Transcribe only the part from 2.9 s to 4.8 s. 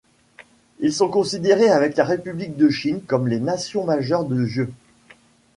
comme les nations majeures du jeu.